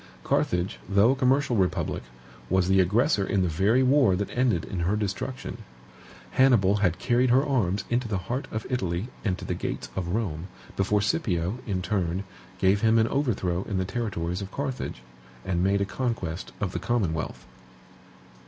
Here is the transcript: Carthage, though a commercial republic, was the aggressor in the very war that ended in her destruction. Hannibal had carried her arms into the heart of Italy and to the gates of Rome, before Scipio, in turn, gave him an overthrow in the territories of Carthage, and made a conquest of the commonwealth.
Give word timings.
Carthage, 0.23 0.79
though 0.89 1.11
a 1.11 1.15
commercial 1.15 1.55
republic, 1.57 2.01
was 2.49 2.67
the 2.67 2.79
aggressor 2.79 3.23
in 3.23 3.43
the 3.43 3.47
very 3.47 3.83
war 3.83 4.15
that 4.15 4.31
ended 4.31 4.65
in 4.65 4.79
her 4.79 4.95
destruction. 4.95 5.59
Hannibal 6.31 6.77
had 6.77 6.97
carried 6.97 7.29
her 7.29 7.45
arms 7.45 7.83
into 7.87 8.07
the 8.07 8.17
heart 8.17 8.47
of 8.49 8.65
Italy 8.67 9.09
and 9.23 9.37
to 9.37 9.45
the 9.45 9.53
gates 9.53 9.89
of 9.95 10.07
Rome, 10.15 10.47
before 10.75 11.03
Scipio, 11.03 11.59
in 11.67 11.83
turn, 11.83 12.23
gave 12.57 12.81
him 12.81 12.97
an 12.97 13.09
overthrow 13.09 13.61
in 13.69 13.77
the 13.77 13.85
territories 13.85 14.41
of 14.41 14.49
Carthage, 14.51 15.03
and 15.45 15.63
made 15.63 15.81
a 15.81 15.85
conquest 15.85 16.51
of 16.59 16.71
the 16.71 16.79
commonwealth. 16.79 17.45